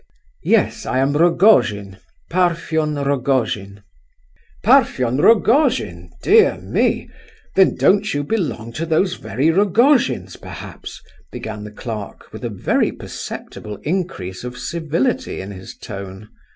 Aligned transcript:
"Yes, 0.41 0.87
I 0.87 0.97
am 0.97 1.13
Rogojin, 1.13 1.99
Parfen 2.27 2.95
Rogojin." 2.95 3.83
"Parfen 4.63 5.17
Rogojin? 5.21 6.09
dear 6.23 6.57
me—then 6.57 7.75
don't 7.75 8.11
you 8.11 8.23
belong 8.23 8.73
to 8.73 8.87
those 8.87 9.17
very 9.17 9.51
Rogojins, 9.51 10.37
perhaps—" 10.37 11.03
began 11.31 11.63
the 11.63 11.69
clerk, 11.71 12.33
with 12.33 12.43
a 12.43 12.49
very 12.49 12.91
perceptible 12.91 13.77
increase 13.83 14.43
of 14.43 14.57
civility 14.57 15.39
in 15.39 15.51
his 15.51 15.77
tone. 15.77 16.29